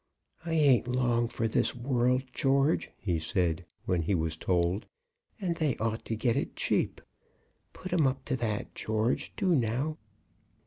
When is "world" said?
1.75-2.23